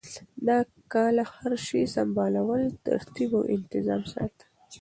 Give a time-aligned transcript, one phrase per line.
[0.47, 0.49] د
[0.93, 4.47] کاله هر شی سمبالول ترتیب او انتظام ساتل